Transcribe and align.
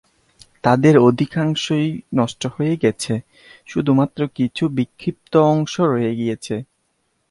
তাদের 0.63 0.95
অধিকাংশই 1.07 1.87
নষ্ট 2.13 2.41
হয়ে 2.55 2.75
গেছে; 2.83 3.13
শুধুমাত্র 3.67 4.19
কিছু 4.37 4.63
বিক্ষিপ্ত 4.77 5.33
অংশ 5.51 5.73
রয়ে 5.91 6.13
গিয়েছে। 6.15 6.55